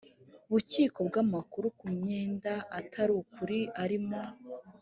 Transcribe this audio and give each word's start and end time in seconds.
bubiko 0.51 0.99
bw 1.07 1.15
amakuru 1.23 1.67
ku 1.79 1.85
myenda 1.97 2.53
atari 2.79 3.11
ukuri 3.21 3.59
arimo 3.83 4.21